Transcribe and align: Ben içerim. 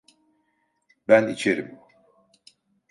Ben 1.07 1.27
içerim. 1.27 1.79